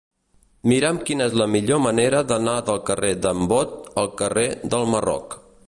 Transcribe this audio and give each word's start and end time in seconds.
Mira'm 0.71 1.01
quina 1.09 1.27
és 1.31 1.35
la 1.41 1.47
millor 1.55 1.83
manera 1.83 2.23
d'anar 2.31 2.57
del 2.71 2.81
carrer 2.89 3.13
d'en 3.27 3.47
Bot 3.53 3.77
al 4.05 4.13
carrer 4.23 4.47
del 4.73 4.91
Marroc. 4.95 5.41